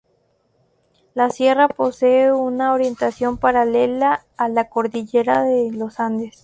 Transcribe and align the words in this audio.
La 1.13 1.29
sierra 1.29 1.67
posee 1.67 2.33
una 2.33 2.73
orientación 2.73 3.37
paralela 3.37 4.25
a 4.35 4.49
la 4.49 4.67
cordillera 4.67 5.43
de 5.43 5.69
los 5.71 5.99
Andes. 5.99 6.39